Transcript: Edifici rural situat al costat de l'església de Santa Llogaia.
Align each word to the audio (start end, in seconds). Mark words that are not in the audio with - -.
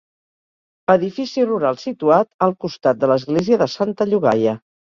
Edifici 0.93 1.45
rural 1.49 1.77
situat 1.83 2.31
al 2.47 2.57
costat 2.67 3.01
de 3.05 3.13
l'església 3.15 3.63
de 3.67 3.71
Santa 3.77 4.13
Llogaia. 4.13 4.61